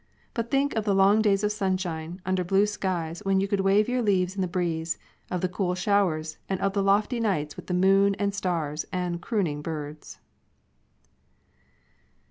[0.33, 3.87] But think of the long days of sunshine, under blue skies, when you could wave
[3.87, 4.97] your leaves in the breeze;
[5.29, 9.21] of the cool showers, and of the lovely nights with the moon and stars and
[9.21, 10.17] crooning birds.